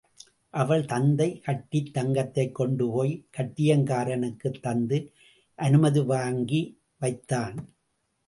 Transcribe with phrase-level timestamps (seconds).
[0.49, 5.11] அவள் தந்தை கட்டித் தங்கத்தைக் கொண்டு போய்க் கட்டியங்காரனுக்குத் தந்து
[5.55, 6.79] அனுமதி வாங்கி
[6.99, 7.69] வைத்தான்.